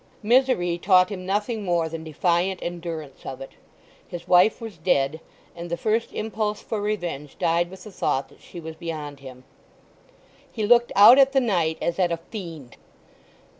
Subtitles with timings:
[0.23, 3.51] Misery taught him nothing more than defiant endurance of it.
[4.07, 5.21] His wife was dead,
[5.55, 9.43] and the first impulse for revenge died with the thought that she was beyond him.
[10.51, 12.77] He looked out at the night as at a fiend.